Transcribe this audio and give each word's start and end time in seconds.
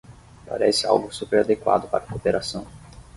Parece 0.49 0.87
algo 0.87 1.11
super 1.13 1.41
adequado 1.41 1.87
para 1.87 2.03
cooperação 2.07 2.65